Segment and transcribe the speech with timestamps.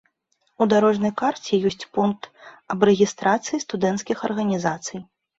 [0.61, 2.23] У дарожнай карце ёсць пункт
[2.75, 4.99] аб рэгістрацыі студэнцкіх арганізацый.